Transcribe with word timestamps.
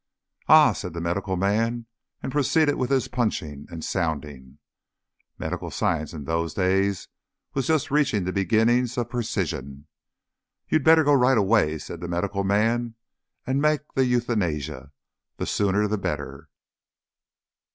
"Ah!" 0.47 0.73
said 0.73 0.93
the 0.95 0.99
medical 0.99 1.37
man, 1.37 1.85
and 2.23 2.31
proceeded 2.31 2.73
with 2.73 2.89
his 2.89 3.07
punching 3.07 3.67
and 3.69 3.85
sounding. 3.85 4.57
Medical 5.37 5.69
science 5.69 6.11
in 6.11 6.23
those 6.23 6.55
days 6.55 7.07
was 7.53 7.67
just 7.67 7.91
reaching 7.91 8.23
the 8.23 8.33
beginnings 8.33 8.97
of 8.97 9.11
precision. 9.11 9.85
"You'd 10.67 10.83
better 10.83 11.03
go 11.03 11.13
right 11.13 11.37
away," 11.37 11.77
said 11.77 12.01
the 12.01 12.07
medical 12.07 12.43
man, 12.43 12.95
"and 13.45 13.61
make 13.61 13.93
the 13.93 14.03
Euthanasia. 14.07 14.91
The 15.37 15.45
sooner 15.45 15.87
the 15.87 15.99
better." 15.99 16.49